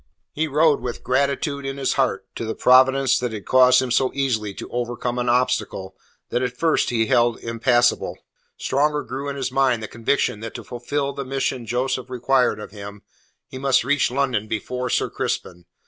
[0.31, 4.09] He rode with gratitude in his heart to the Providence that had caused him so
[4.15, 5.95] easily to overcome an obstacle
[6.29, 8.17] that at first he had held impassable.
[8.57, 12.71] Stronger grew in his mind the conviction that to fulfil the mission Joseph required of
[12.71, 13.03] him,
[13.45, 15.65] he must reach London before Sir Crispin.